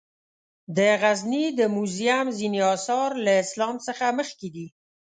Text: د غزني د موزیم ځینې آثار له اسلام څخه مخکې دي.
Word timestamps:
د 0.77 0.79
غزني 1.01 1.45
د 1.59 1.61
موزیم 1.75 2.27
ځینې 2.39 2.59
آثار 2.75 3.09
له 3.25 3.31
اسلام 3.43 3.75
څخه 3.87 4.05
مخکې 4.19 4.47
دي. 4.55 4.67